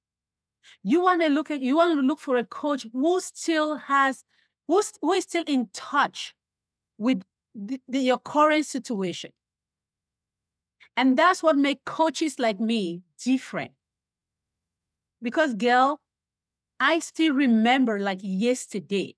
you 0.83 1.01
want 1.01 1.21
to 1.21 1.29
look 1.29 1.51
at 1.51 1.61
you 1.61 1.77
want 1.77 1.99
to 1.99 2.01
look 2.01 2.19
for 2.19 2.37
a 2.37 2.43
coach 2.43 2.85
who 2.91 3.19
still 3.21 3.77
has 3.77 4.23
who's, 4.67 4.91
who 5.01 5.13
is 5.13 5.23
still 5.23 5.43
in 5.47 5.69
touch 5.73 6.33
with 6.97 7.23
the, 7.53 7.79
the, 7.87 7.99
your 7.99 8.17
current 8.17 8.65
situation. 8.65 9.31
And 10.95 11.17
that's 11.17 11.43
what 11.43 11.55
makes 11.55 11.81
coaches 11.85 12.39
like 12.39 12.59
me 12.59 13.03
different. 13.23 13.71
Because, 15.21 15.53
girl, 15.53 16.01
I 16.79 16.99
still 16.99 17.33
remember 17.33 17.99
like 17.99 18.19
yesterday 18.21 19.15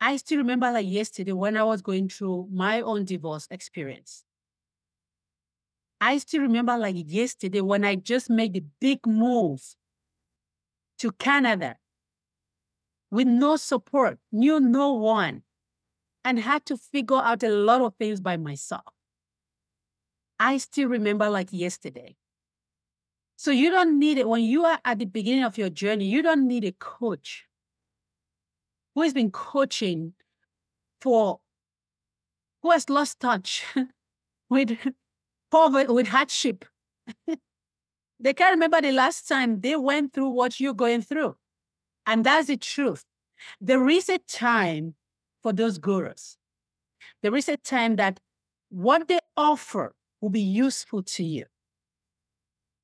I 0.00 0.16
still 0.16 0.38
remember 0.38 0.70
like 0.70 0.86
yesterday 0.88 1.32
when 1.32 1.56
I 1.58 1.62
was 1.62 1.82
going 1.82 2.08
through 2.08 2.48
my 2.50 2.80
own 2.80 3.04
divorce 3.04 3.46
experience. 3.50 4.24
I 6.00 6.18
still 6.18 6.42
remember 6.42 6.76
like 6.78 6.96
yesterday 6.98 7.60
when 7.60 7.84
I 7.84 7.96
just 7.96 8.30
made 8.30 8.54
the 8.54 8.64
big 8.80 9.06
move 9.06 9.74
to 10.98 11.12
Canada 11.12 11.76
with 13.10 13.26
no 13.26 13.56
support, 13.56 14.18
knew 14.32 14.60
no 14.60 14.94
one, 14.94 15.42
and 16.24 16.38
had 16.38 16.64
to 16.66 16.76
figure 16.76 17.16
out 17.16 17.42
a 17.42 17.50
lot 17.50 17.80
of 17.80 17.94
things 17.96 18.20
by 18.20 18.36
myself. 18.36 18.84
I 20.38 20.56
still 20.58 20.88
remember 20.88 21.28
like 21.28 21.48
yesterday. 21.52 22.16
So 23.36 23.50
you 23.50 23.70
don't 23.70 23.98
need 23.98 24.18
it 24.18 24.28
when 24.28 24.42
you 24.42 24.64
are 24.64 24.80
at 24.84 24.98
the 24.98 25.06
beginning 25.06 25.44
of 25.44 25.58
your 25.58 25.70
journey, 25.70 26.06
you 26.06 26.22
don't 26.22 26.46
need 26.46 26.64
a 26.64 26.72
coach 26.72 27.46
who 28.94 29.02
has 29.02 29.14
been 29.14 29.30
coaching 29.30 30.14
for, 31.00 31.40
who 32.62 32.70
has 32.70 32.90
lost 32.90 33.20
touch 33.20 33.64
with 34.50 34.78
poverty, 35.50 35.92
with 35.92 36.08
hardship. 36.08 36.64
they 38.20 38.34
can't 38.34 38.52
remember 38.52 38.80
the 38.80 38.92
last 38.92 39.28
time 39.28 39.60
they 39.60 39.76
went 39.76 40.12
through 40.12 40.30
what 40.30 40.60
you're 40.60 40.74
going 40.74 41.02
through. 41.02 41.36
And 42.06 42.24
that's 42.24 42.48
the 42.48 42.56
truth. 42.56 43.04
There 43.60 43.88
is 43.88 44.08
a 44.08 44.18
time 44.18 44.94
for 45.42 45.52
those 45.52 45.78
gurus. 45.78 46.36
There 47.22 47.34
is 47.34 47.48
a 47.48 47.56
time 47.56 47.96
that 47.96 48.20
what 48.68 49.08
they 49.08 49.20
offer 49.36 49.94
will 50.20 50.30
be 50.30 50.40
useful 50.40 51.02
to 51.02 51.24
you. 51.24 51.46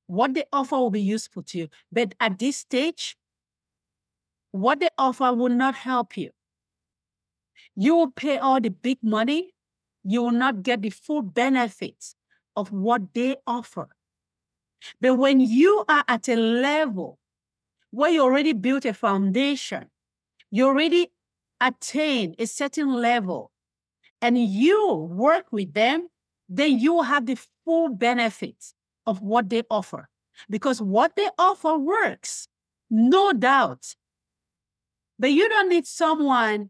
What 0.07 0.33
they 0.33 0.45
offer 0.51 0.77
will 0.77 0.89
be 0.89 1.01
useful 1.01 1.43
to 1.43 1.57
you. 1.57 1.67
But 1.91 2.15
at 2.19 2.39
this 2.39 2.57
stage, 2.57 3.17
what 4.51 4.79
they 4.79 4.89
offer 4.97 5.33
will 5.33 5.49
not 5.49 5.75
help 5.75 6.17
you. 6.17 6.31
You 7.75 7.95
will 7.95 8.11
pay 8.11 8.37
all 8.37 8.59
the 8.59 8.69
big 8.69 8.97
money, 9.03 9.53
you 10.03 10.23
will 10.23 10.31
not 10.31 10.63
get 10.63 10.81
the 10.81 10.89
full 10.89 11.21
benefits 11.21 12.15
of 12.57 12.71
what 12.73 13.13
they 13.13 13.37
offer. 13.45 13.87
But 14.99 15.15
when 15.15 15.39
you 15.39 15.85
are 15.87 16.03
at 16.07 16.27
a 16.27 16.35
level 16.35 17.19
where 17.91 18.11
you 18.11 18.21
already 18.21 18.53
built 18.53 18.83
a 18.83 18.93
foundation, 18.93 19.89
you 20.51 20.65
already 20.65 21.11
attain 21.61 22.35
a 22.37 22.45
certain 22.45 22.93
level, 22.93 23.51
and 24.21 24.37
you 24.37 24.93
work 25.09 25.45
with 25.51 25.73
them, 25.73 26.07
then 26.49 26.79
you 26.79 26.93
will 26.93 27.03
have 27.03 27.25
the 27.25 27.37
full 27.63 27.89
benefits 27.89 28.73
of 29.05 29.21
what 29.21 29.49
they 29.49 29.63
offer. 29.69 30.09
Because 30.49 30.81
what 30.81 31.15
they 31.15 31.29
offer 31.37 31.77
works, 31.77 32.47
no 32.89 33.33
doubt. 33.33 33.95
But 35.19 35.31
you 35.31 35.49
don't 35.49 35.69
need 35.69 35.87
someone 35.87 36.69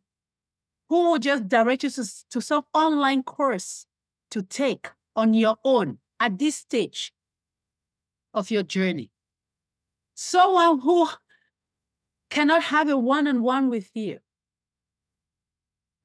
who 0.89 1.12
will 1.12 1.20
just 1.20 1.48
direct 1.50 1.84
you 1.84 1.89
to, 1.89 2.06
to 2.32 2.41
some 2.41 2.63
online 2.74 3.24
course 3.24 3.86
to 4.32 4.41
take 4.41 4.89
on 5.18 5.34
your 5.34 5.58
own 5.66 5.98
at 6.20 6.38
this 6.38 6.56
stage 6.56 7.12
of 8.34 8.52
your 8.52 8.64
journey. 8.64 9.10
Someone 10.14 10.80
who 10.80 11.10
cannot 12.30 12.64
have 12.64 12.88
a 12.88 12.98
one 12.98 13.28
on 13.28 13.42
one 13.42 13.70
with 13.70 13.90
you. 13.96 14.20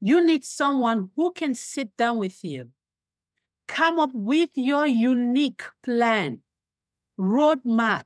You 0.00 0.24
need 0.24 0.44
someone 0.44 1.10
who 1.14 1.32
can 1.32 1.54
sit 1.54 1.96
down 1.96 2.18
with 2.18 2.42
you, 2.42 2.70
come 3.68 4.00
up 4.00 4.10
with 4.12 4.50
your 4.54 4.86
unique 4.86 5.62
plan, 5.84 6.40
roadmap, 7.18 8.04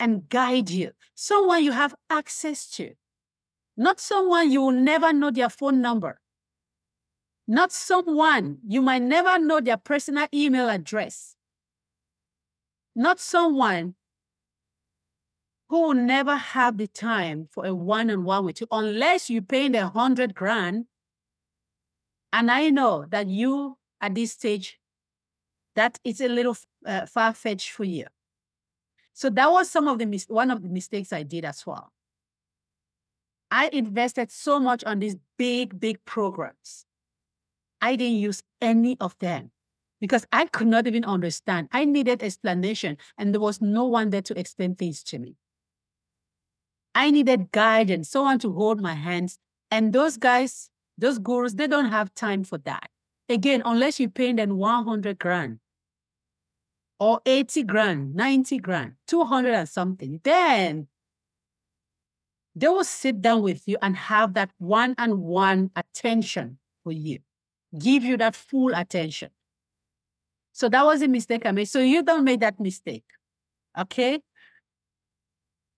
and 0.00 0.28
guide 0.28 0.70
you. 0.70 0.92
Someone 1.14 1.62
you 1.62 1.72
have 1.72 1.94
access 2.08 2.68
to. 2.70 2.94
Not 3.76 4.00
someone 4.00 4.50
you 4.50 4.62
will 4.62 4.72
never 4.72 5.12
know 5.12 5.30
their 5.30 5.48
phone 5.48 5.80
number. 5.80 6.19
Not 7.50 7.72
someone 7.72 8.58
you 8.64 8.80
might 8.80 9.02
never 9.02 9.36
know 9.36 9.60
their 9.60 9.76
personal 9.76 10.28
email 10.32 10.68
address. 10.68 11.34
Not 12.94 13.18
someone 13.18 13.96
who 15.68 15.82
will 15.82 15.94
never 15.94 16.36
have 16.36 16.78
the 16.78 16.86
time 16.86 17.48
for 17.50 17.66
a 17.66 17.74
one-on-one 17.74 18.44
with 18.44 18.60
you 18.60 18.68
unless 18.70 19.28
you 19.28 19.42
pay 19.42 19.68
the 19.68 19.88
hundred 19.88 20.32
grand. 20.32 20.84
And 22.32 22.52
I 22.52 22.70
know 22.70 23.04
that 23.08 23.26
you 23.26 23.78
at 24.00 24.14
this 24.14 24.30
stage, 24.30 24.78
that 25.74 25.98
is 26.04 26.20
a 26.20 26.28
little 26.28 26.56
uh, 26.86 27.06
far 27.06 27.34
fetched 27.34 27.72
for 27.72 27.82
you. 27.82 28.06
So 29.12 29.28
that 29.28 29.50
was 29.50 29.68
some 29.68 29.88
of 29.88 29.98
the 29.98 30.06
mis- 30.06 30.28
one 30.28 30.52
of 30.52 30.62
the 30.62 30.68
mistakes 30.68 31.12
I 31.12 31.24
did 31.24 31.44
as 31.44 31.66
well. 31.66 31.90
I 33.50 33.70
invested 33.72 34.30
so 34.30 34.60
much 34.60 34.84
on 34.84 35.00
these 35.00 35.16
big, 35.36 35.80
big 35.80 36.04
programs. 36.04 36.86
I 37.80 37.96
didn't 37.96 38.18
use 38.18 38.42
any 38.60 38.96
of 39.00 39.16
them 39.18 39.50
because 40.00 40.26
I 40.32 40.46
could 40.46 40.66
not 40.66 40.86
even 40.86 41.04
understand. 41.04 41.68
I 41.72 41.84
needed 41.84 42.22
explanation, 42.22 42.96
and 43.18 43.34
there 43.34 43.40
was 43.40 43.60
no 43.60 43.84
one 43.84 44.10
there 44.10 44.22
to 44.22 44.38
explain 44.38 44.74
things 44.74 45.02
to 45.04 45.18
me. 45.18 45.36
I 46.94 47.10
needed 47.10 47.52
guidance, 47.52 48.10
someone 48.10 48.38
to 48.40 48.52
hold 48.52 48.80
my 48.80 48.94
hands. 48.94 49.38
And 49.70 49.92
those 49.92 50.16
guys, 50.16 50.70
those 50.98 51.18
gurus, 51.18 51.54
they 51.54 51.66
don't 51.66 51.90
have 51.90 52.14
time 52.14 52.44
for 52.44 52.58
that. 52.58 52.90
Again, 53.28 53.62
unless 53.64 54.00
you 54.00 54.08
pay 54.08 54.32
them 54.32 54.56
100 54.56 55.18
grand 55.18 55.60
or 56.98 57.20
80 57.24 57.62
grand, 57.62 58.14
90 58.14 58.58
grand, 58.58 58.94
200 59.06 59.54
and 59.54 59.68
something, 59.68 60.20
then 60.24 60.88
they 62.56 62.68
will 62.68 62.84
sit 62.84 63.22
down 63.22 63.42
with 63.42 63.66
you 63.68 63.76
and 63.80 63.96
have 63.96 64.34
that 64.34 64.50
one 64.58 64.94
on 64.98 65.20
one 65.20 65.70
attention 65.76 66.58
for 66.82 66.92
you, 66.92 67.20
give 67.78 68.02
you 68.02 68.16
that 68.18 68.34
full 68.34 68.74
attention. 68.74 69.30
So 70.52 70.68
that 70.68 70.84
was 70.84 71.02
a 71.02 71.08
mistake 71.08 71.46
I 71.46 71.52
made. 71.52 71.66
So 71.66 71.80
you 71.80 72.02
don't 72.02 72.24
make 72.24 72.40
that 72.40 72.58
mistake. 72.60 73.04
Okay. 73.78 74.20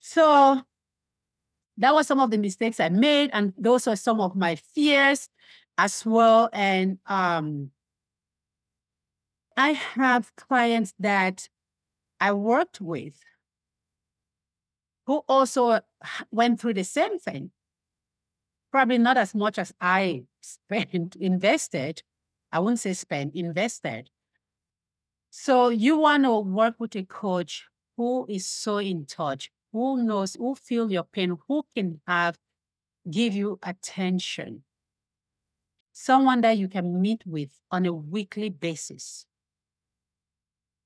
So 0.00 0.62
that 1.76 1.94
was 1.94 2.06
some 2.06 2.20
of 2.20 2.30
the 2.30 2.38
mistakes 2.38 2.80
I 2.80 2.88
made, 2.88 3.30
and 3.32 3.52
those 3.56 3.86
are 3.86 3.96
some 3.96 4.20
of 4.20 4.36
my 4.36 4.56
fears 4.56 5.28
as 5.78 6.04
well. 6.04 6.50
And 6.52 6.98
um, 7.06 7.70
I 9.56 9.70
have 9.70 10.34
clients 10.36 10.94
that 10.98 11.48
I 12.20 12.32
worked 12.32 12.80
with 12.80 13.14
who 15.06 15.22
also 15.28 15.80
went 16.30 16.60
through 16.60 16.74
the 16.74 16.84
same 16.84 17.18
thing. 17.18 17.50
Probably 18.72 18.98
not 18.98 19.18
as 19.18 19.34
much 19.34 19.58
as 19.58 19.72
I 19.80 20.24
spent, 20.40 21.14
invested. 21.20 22.02
I 22.50 22.58
wouldn't 22.58 22.80
say 22.80 22.94
spent, 22.94 23.34
invested. 23.34 24.10
So 25.30 25.68
you 25.68 25.98
want 25.98 26.24
to 26.24 26.38
work 26.40 26.74
with 26.78 26.96
a 26.96 27.04
coach 27.04 27.66
who 27.96 28.26
is 28.28 28.46
so 28.46 28.78
in 28.78 29.06
touch, 29.06 29.50
who 29.72 30.02
knows, 30.02 30.34
who 30.34 30.54
feel 30.54 30.90
your 30.90 31.04
pain, 31.04 31.38
who 31.48 31.64
can 31.74 32.00
have 32.06 32.38
give 33.10 33.34
you 33.34 33.58
attention. 33.62 34.64
Someone 35.92 36.40
that 36.42 36.58
you 36.58 36.68
can 36.68 37.00
meet 37.00 37.22
with 37.26 37.50
on 37.70 37.86
a 37.86 37.92
weekly 37.92 38.48
basis 38.48 39.26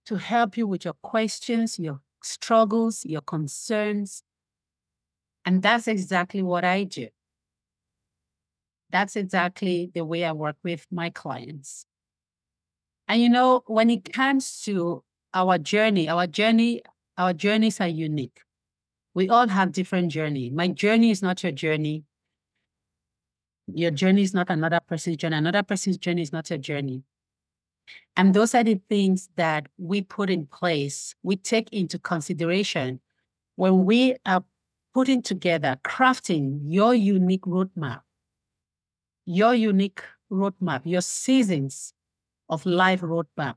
to 0.06 0.16
help 0.16 0.56
you 0.56 0.66
with 0.66 0.84
your 0.84 0.94
questions, 1.02 1.78
your 1.78 2.00
struggles, 2.22 3.04
your 3.04 3.20
concerns. 3.20 4.22
And 5.44 5.62
that's 5.62 5.86
exactly 5.86 6.42
what 6.42 6.64
I 6.64 6.84
do. 6.84 7.08
That's 8.90 9.16
exactly 9.16 9.90
the 9.94 10.04
way 10.04 10.24
I 10.24 10.32
work 10.32 10.56
with 10.62 10.86
my 10.90 11.10
clients. 11.10 11.86
And 13.08 13.20
you 13.20 13.28
know, 13.28 13.62
when 13.66 13.90
it 13.90 14.12
comes 14.12 14.60
to 14.62 15.02
our 15.34 15.58
journey, 15.58 16.08
our 16.08 16.26
journey, 16.26 16.82
our 17.18 17.32
journeys 17.32 17.80
are 17.80 17.88
unique. 17.88 18.40
We 19.14 19.28
all 19.28 19.48
have 19.48 19.72
different 19.72 20.12
journey. 20.12 20.50
My 20.50 20.68
journey 20.68 21.10
is 21.10 21.22
not 21.22 21.42
your 21.42 21.52
journey. 21.52 22.04
Your 23.66 23.90
journey 23.90 24.22
is 24.22 24.34
not 24.34 24.50
another 24.50 24.80
person's 24.86 25.16
journey. 25.16 25.36
Another 25.36 25.62
person's 25.62 25.98
journey 25.98 26.22
is 26.22 26.32
not 26.32 26.50
your 26.50 26.58
journey. 26.58 27.02
And 28.16 28.34
those 28.34 28.54
are 28.54 28.64
the 28.64 28.80
things 28.88 29.28
that 29.36 29.66
we 29.78 30.02
put 30.02 30.30
in 30.30 30.46
place, 30.46 31.14
we 31.22 31.36
take 31.36 31.68
into 31.72 31.98
consideration 31.98 33.00
when 33.56 33.84
we 33.84 34.16
are 34.24 34.44
putting 34.94 35.22
together, 35.22 35.78
crafting 35.84 36.60
your 36.64 36.94
unique 36.94 37.42
roadmap, 37.42 38.00
your 39.26 39.54
unique 39.54 40.02
roadmap, 40.30 40.82
your 40.84 41.02
seasons 41.02 41.92
of 42.48 42.64
life 42.64 43.00
roadmap. 43.00 43.56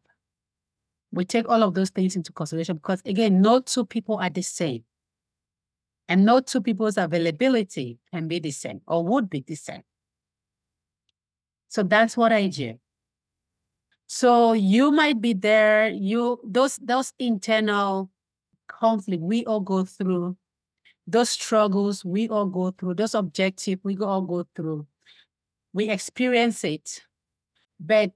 We 1.11 1.25
take 1.25 1.47
all 1.47 1.63
of 1.63 1.73
those 1.73 1.89
things 1.89 2.15
into 2.15 2.31
consideration 2.33 2.75
because, 2.75 3.01
again, 3.05 3.41
no 3.41 3.61
two 3.61 3.85
people 3.85 4.17
are 4.17 4.29
the 4.29 4.41
same. 4.41 4.83
And 6.07 6.25
no 6.25 6.39
two 6.39 6.61
people's 6.61 6.97
availability 6.97 7.99
can 8.11 8.27
be 8.27 8.39
the 8.39 8.51
same 8.51 8.81
or 8.87 9.03
would 9.03 9.29
be 9.29 9.43
the 9.45 9.55
same. 9.55 9.83
So 11.67 11.83
that's 11.83 12.17
what 12.17 12.31
I 12.31 12.47
do. 12.47 12.79
So 14.07 14.53
you 14.53 14.91
might 14.91 15.21
be 15.21 15.33
there, 15.33 15.89
you 15.89 16.39
those 16.43 16.77
those 16.77 17.13
internal 17.19 18.09
conflict 18.67 19.21
we 19.21 19.45
all 19.45 19.59
go 19.59 19.85
through, 19.85 20.35
those 21.05 21.29
struggles 21.29 22.03
we 22.03 22.27
all 22.27 22.47
go 22.47 22.71
through, 22.71 22.95
those 22.95 23.13
objectives 23.13 23.83
we 23.83 23.95
all 23.99 24.21
go 24.21 24.47
through. 24.55 24.87
We 25.73 25.89
experience 25.89 26.63
it. 26.63 27.03
But 27.79 28.11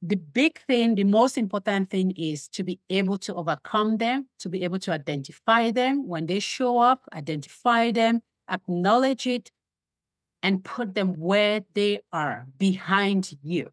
the 0.00 0.16
big 0.16 0.58
thing, 0.66 0.96
the 0.96 1.04
most 1.04 1.38
important 1.38 1.90
thing 1.90 2.10
is 2.12 2.48
to 2.48 2.64
be 2.64 2.80
able 2.90 3.18
to 3.18 3.34
overcome 3.34 3.98
them, 3.98 4.28
to 4.40 4.48
be 4.48 4.64
able 4.64 4.80
to 4.80 4.92
identify 4.92 5.70
them. 5.70 6.08
When 6.08 6.26
they 6.26 6.40
show 6.40 6.78
up, 6.78 7.08
identify 7.12 7.92
them, 7.92 8.22
acknowledge 8.50 9.26
it, 9.26 9.52
and 10.42 10.64
put 10.64 10.94
them 10.94 11.14
where 11.20 11.62
they 11.74 12.00
are 12.12 12.46
behind 12.58 13.32
you. 13.42 13.70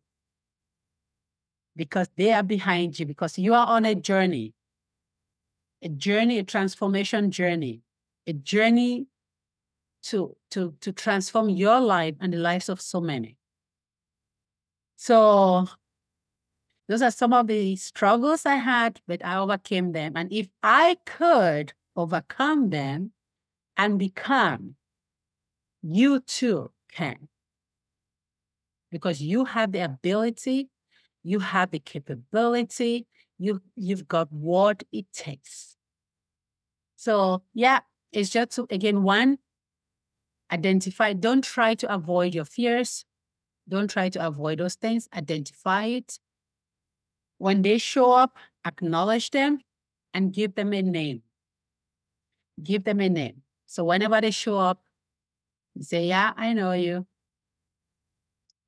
Because 1.76 2.10
they 2.16 2.32
are 2.32 2.44
behind 2.44 3.00
you, 3.00 3.06
because 3.06 3.40
you 3.40 3.54
are 3.56 3.66
on 3.66 3.86
a 3.86 3.96
journey, 3.96 4.54
a 5.82 5.90
journey, 5.90 6.38
a 6.38 6.44
transformation 6.44 7.32
journey, 7.32 7.82
a 8.28 8.34
journey 8.34 9.08
to, 10.04 10.36
to, 10.52 10.74
to 10.82 10.92
transform 10.92 11.50
your 11.50 11.80
life 11.80 12.16
and 12.20 12.34
the 12.34 12.38
lives 12.38 12.70
of 12.70 12.82
so 12.82 13.02
many. 13.02 13.38
So 14.96 15.68
those 16.88 17.02
are 17.02 17.12
some 17.12 17.34
of 17.34 17.48
the 17.48 17.76
struggles 17.76 18.46
I 18.46 18.56
had, 18.56 19.00
but 19.08 19.24
I 19.24 19.38
overcame 19.38 19.92
them. 19.92 20.14
And 20.16 20.32
if 20.32 20.48
I 20.64 20.98
could 21.06 21.74
overcome 21.96 22.70
them 22.70 23.12
and 23.78 24.00
become, 24.00 24.76
you 25.82 26.20
too 26.22 26.72
can. 26.92 27.28
Because 28.92 29.22
you 29.22 29.46
have 29.46 29.72
the 29.72 29.86
ability 29.86 30.70
you 31.24 31.40
have 31.40 31.72
the 31.72 31.80
capability, 31.80 33.08
you 33.38 33.62
you've 33.76 34.08
got 34.08 34.32
what 34.32 34.84
it 34.92 35.06
takes. 35.14 35.76
So 36.96 37.44
yeah, 37.54 37.80
it's 38.12 38.30
just 38.30 38.52
to, 38.52 38.68
again 38.70 39.04
one, 39.04 39.38
identify, 40.52 41.14
don't 41.14 41.44
try 41.44 41.76
to 41.76 41.94
avoid 41.94 42.36
your 42.36 42.46
fears. 42.46 43.06
Don't 43.68 43.90
try 43.90 44.10
to 44.10 44.26
avoid 44.26 44.60
those 44.60 44.76
things. 44.76 45.08
Identify 45.14 45.86
it. 45.86 46.20
When 47.38 47.62
they 47.62 47.78
show 47.78 48.12
up, 48.12 48.38
acknowledge 48.66 49.32
them 49.32 49.60
and 50.14 50.34
give 50.34 50.56
them 50.56 50.74
a 50.74 50.82
name. 50.82 51.22
Give 52.62 52.84
them 52.84 53.00
a 53.00 53.10
name. 53.10 53.44
So 53.66 53.84
whenever 53.86 54.20
they 54.20 54.32
show 54.32 54.58
up, 54.58 54.84
say, 55.80 56.08
Yeah, 56.08 56.34
I 56.36 56.54
know 56.54 56.74
you 56.74 57.06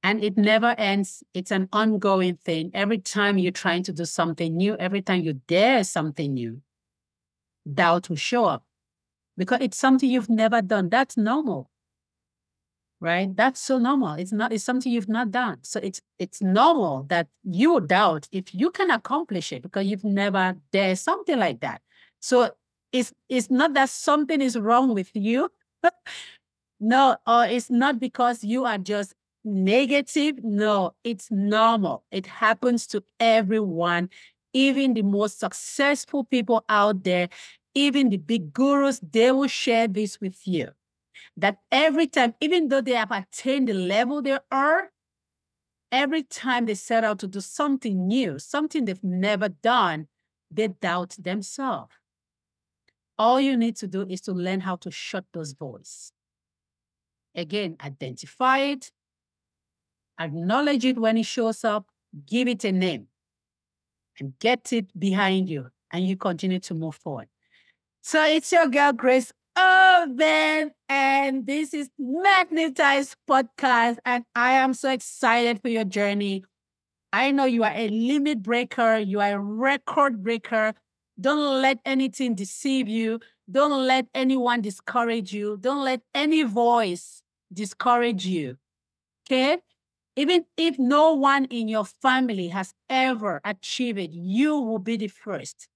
and 0.03 0.23
it 0.23 0.37
never 0.37 0.75
ends. 0.77 1.23
It's 1.33 1.51
an 1.51 1.69
ongoing 1.71 2.35
thing. 2.37 2.71
Every 2.73 2.97
time 2.97 3.37
you're 3.37 3.51
trying 3.51 3.83
to 3.83 3.93
do 3.93 4.05
something 4.05 4.55
new, 4.55 4.75
every 4.77 5.01
time 5.01 5.21
you 5.21 5.33
dare 5.47 5.83
something 5.83 6.33
new, 6.33 6.61
doubt 7.71 8.09
will 8.09 8.15
show 8.15 8.45
up 8.45 8.65
because 9.37 9.59
it's 9.61 9.77
something 9.77 10.09
you've 10.09 10.29
never 10.29 10.61
done. 10.61 10.89
That's 10.89 11.17
normal, 11.17 11.70
right? 13.01 13.35
That's 13.35 13.59
so 13.59 13.79
normal. 13.79 14.13
It's 14.13 14.31
not. 14.31 14.53
It's 14.53 14.63
something 14.63 14.91
you've 14.91 15.09
not 15.09 15.31
done. 15.31 15.57
So 15.63 15.79
it's 15.83 16.01
it's 16.19 16.41
normal 16.41 17.03
that 17.09 17.27
you 17.43 17.81
doubt 17.81 18.27
if 18.31 18.53
you 18.55 18.69
can 18.71 18.91
accomplish 18.91 19.51
it 19.51 19.63
because 19.63 19.87
you've 19.87 20.05
never 20.05 20.55
dared 20.71 20.99
something 20.99 21.37
like 21.37 21.59
that. 21.61 21.81
So 22.21 22.51
it's 22.93 23.11
it's 23.27 23.49
not 23.49 23.73
that 23.73 23.89
something 23.89 24.41
is 24.41 24.57
wrong 24.57 24.93
with 24.93 25.09
you. 25.15 25.49
no, 26.79 27.17
or 27.27 27.45
it's 27.45 27.69
not 27.69 27.99
because 27.99 28.43
you 28.43 28.65
are 28.65 28.77
just 28.77 29.13
negative. 29.43 30.43
No, 30.43 30.93
it's 31.03 31.29
normal. 31.31 32.03
It 32.11 32.27
happens 32.27 32.87
to 32.87 33.03
everyone, 33.19 34.09
even 34.53 34.93
the 34.93 35.01
most 35.01 35.39
successful 35.39 36.23
people 36.23 36.63
out 36.69 37.03
there, 37.03 37.29
even 37.73 38.09
the 38.09 38.17
big 38.17 38.53
gurus, 38.53 38.99
they 38.99 39.31
will 39.31 39.47
share 39.47 39.87
this 39.87 40.21
with 40.21 40.47
you. 40.47 40.69
That 41.37 41.59
every 41.71 42.07
time, 42.07 42.35
even 42.41 42.67
though 42.69 42.81
they 42.81 42.93
have 42.93 43.11
attained 43.11 43.69
the 43.69 43.73
level 43.73 44.21
they 44.21 44.37
are, 44.51 44.91
every 45.91 46.23
time 46.23 46.65
they 46.65 46.75
set 46.75 47.03
out 47.03 47.19
to 47.19 47.27
do 47.27 47.41
something 47.41 48.07
new, 48.07 48.39
something 48.39 48.85
they've 48.85 49.03
never 49.03 49.49
done, 49.49 50.07
they 50.49 50.67
doubt 50.69 51.15
themselves. 51.19 51.93
All 53.17 53.39
you 53.39 53.55
need 53.55 53.75
to 53.77 53.87
do 53.87 54.01
is 54.09 54.21
to 54.21 54.33
learn 54.33 54.61
how 54.61 54.75
to 54.77 54.91
shut 54.91 55.25
those 55.33 55.53
voices. 55.53 56.11
Again, 57.35 57.77
identify 57.81 58.59
it, 58.59 58.91
acknowledge 60.19 60.85
it 60.85 60.97
when 60.97 61.17
it 61.17 61.25
shows 61.25 61.63
up, 61.63 61.87
give 62.25 62.47
it 62.47 62.63
a 62.63 62.71
name. 62.71 63.07
and 64.19 64.37
get 64.39 64.71
it 64.73 64.97
behind 64.99 65.49
you 65.49 65.69
and 65.91 66.07
you 66.07 66.15
continue 66.17 66.59
to 66.59 66.73
move 66.73 66.95
forward. 66.95 67.27
So 68.01 68.23
it's 68.25 68.51
your 68.51 68.67
girl, 68.67 68.93
Grace 68.93 69.31
Oben, 69.55 70.71
and 70.87 71.45
this 71.45 71.73
is 71.73 71.89
Magnetized 71.99 73.15
Podcast. 73.29 73.97
And 74.05 74.23
I 74.35 74.53
am 74.53 74.73
so 74.73 74.89
excited 74.89 75.61
for 75.61 75.69
your 75.69 75.83
journey. 75.83 76.43
I 77.13 77.31
know 77.31 77.45
you 77.45 77.63
are 77.63 77.73
a 77.73 77.89
limit 77.89 78.41
breaker, 78.41 78.97
you 78.97 79.19
are 79.19 79.33
a 79.33 79.39
record 79.39 80.23
breaker. 80.23 80.73
Don't 81.19 81.61
let 81.61 81.79
anything 81.85 82.35
deceive 82.35 82.87
you. 82.87 83.19
Don't 83.49 83.85
let 83.85 84.07
anyone 84.15 84.61
discourage 84.61 85.33
you. 85.33 85.57
Don't 85.57 85.83
let 85.83 86.01
any 86.15 86.43
voice 86.43 87.21
discourage 87.51 88.25
you. 88.25 88.57
Okay? 89.27 89.57
Even 90.15 90.45
if 90.57 90.79
no 90.79 91.13
one 91.13 91.45
in 91.45 91.67
your 91.67 91.85
family 91.85 92.47
has 92.47 92.73
ever 92.89 93.41
achieved 93.43 93.99
it, 93.99 94.11
you 94.11 94.57
will 94.57 94.79
be 94.79 94.97
the 94.97 95.07
first. 95.07 95.67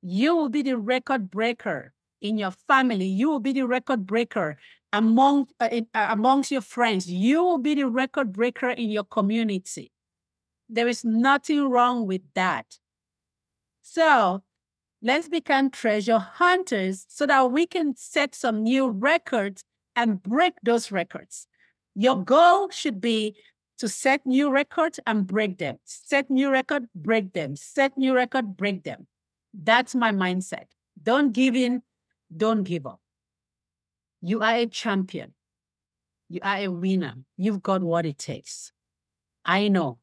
You 0.00 0.36
will 0.36 0.48
be 0.48 0.62
the 0.62 0.78
record 0.78 1.30
breaker 1.30 1.92
in 2.20 2.38
your 2.38 2.50
family. 2.50 3.06
You 3.06 3.30
will 3.30 3.40
be 3.40 3.52
the 3.52 3.66
record 3.66 4.06
breaker 4.06 4.58
among 4.92 5.48
uh, 5.60 5.68
in, 5.70 5.86
uh, 5.94 6.08
amongst 6.10 6.50
your 6.50 6.60
friends. 6.60 7.10
You 7.10 7.42
will 7.42 7.58
be 7.58 7.74
the 7.74 7.88
record 7.88 8.32
breaker 8.32 8.70
in 8.70 8.90
your 8.90 9.04
community. 9.04 9.92
There 10.68 10.88
is 10.88 11.04
nothing 11.04 11.68
wrong 11.68 12.06
with 12.06 12.22
that. 12.34 12.78
So 13.82 14.42
let's 15.02 15.28
become 15.28 15.70
treasure 15.70 16.18
hunters 16.18 17.06
so 17.08 17.26
that 17.26 17.50
we 17.50 17.66
can 17.66 17.96
set 17.96 18.34
some 18.34 18.62
new 18.62 18.88
records 18.88 19.64
and 19.96 20.22
break 20.22 20.54
those 20.62 20.92
records. 20.92 21.46
Your 21.94 22.22
goal 22.22 22.70
should 22.70 23.00
be 23.00 23.36
to 23.78 23.88
set 23.88 24.24
new 24.26 24.50
records 24.50 25.00
and 25.06 25.26
break 25.26 25.58
them. 25.58 25.78
Set 25.84 26.30
new 26.30 26.50
record, 26.50 26.86
break 26.94 27.32
them. 27.32 27.56
Set 27.56 27.96
new 27.96 28.14
record, 28.14 28.56
break 28.56 28.84
them. 28.84 29.06
That's 29.54 29.94
my 29.94 30.12
mindset. 30.12 30.66
Don't 31.02 31.32
give 31.32 31.56
in, 31.56 31.82
don't 32.34 32.62
give 32.62 32.86
up. 32.86 33.00
You 34.22 34.42
are 34.42 34.54
a 34.54 34.66
champion. 34.66 35.34
You 36.28 36.40
are 36.42 36.56
a 36.58 36.68
winner. 36.68 37.14
You've 37.36 37.62
got 37.62 37.82
what 37.82 38.06
it 38.06 38.18
takes. 38.18 38.72
I 39.44 39.68
know. 39.68 39.98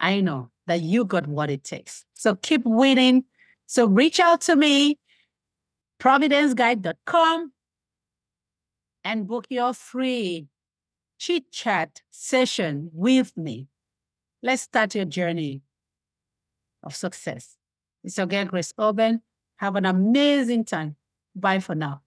I 0.00 0.20
know 0.20 0.50
that 0.66 0.80
you 0.80 1.04
got 1.04 1.26
what 1.26 1.50
it 1.50 1.64
takes. 1.64 2.04
So 2.14 2.34
keep 2.34 2.62
winning. 2.64 3.24
So 3.66 3.86
reach 3.86 4.20
out 4.20 4.42
to 4.42 4.56
me, 4.56 4.98
providenceguide.com, 6.00 7.52
and 9.04 9.26
book 9.26 9.46
your 9.50 9.72
free 9.74 10.48
chit 11.18 11.50
chat 11.50 12.02
session 12.10 12.90
with 12.92 13.36
me. 13.36 13.68
Let's 14.42 14.62
start 14.62 14.94
your 14.94 15.06
journey 15.06 15.62
of 16.82 16.94
success. 16.94 17.56
It's 18.02 18.18
your 18.18 18.26
girl, 18.26 18.44
Grace 18.44 18.74
Oben. 18.76 19.22
Have 19.56 19.76
an 19.76 19.86
amazing 19.86 20.64
time. 20.64 20.96
Bye 21.34 21.60
for 21.60 21.74
now. 21.74 22.02